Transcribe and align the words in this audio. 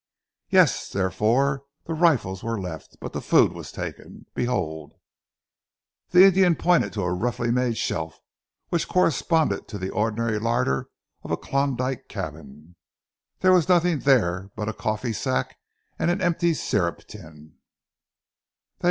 "Yes! 0.49 0.89
Therefore 0.89 1.63
the 1.85 1.93
rifles 1.93 2.43
were 2.43 2.59
left. 2.59 2.97
But 2.99 3.13
the 3.13 3.21
food 3.21 3.53
was 3.53 3.71
taken. 3.71 4.25
Behold!" 4.33 4.93
The 6.09 6.23
Indian 6.23 6.55
pointed 6.55 6.91
to 6.93 7.03
a 7.03 7.13
roughly 7.13 7.51
made 7.51 7.77
shelf, 7.77 8.19
which 8.69 8.87
corresponded 8.87 9.67
to 9.67 9.77
the 9.77 9.91
ordinary 9.91 10.39
larder 10.39 10.89
of 11.21 11.29
a 11.29 11.37
Klondyke 11.37 12.07
cabin. 12.09 12.77
There 13.41 13.53
was 13.53 13.69
nothing 13.69 13.99
there 13.99 14.49
but 14.55 14.67
a 14.67 14.73
coffee 14.73 15.13
sack 15.13 15.59
and 15.99 16.09
an 16.09 16.19
empty 16.19 16.55
syrup 16.55 17.05
tin. 17.05 17.57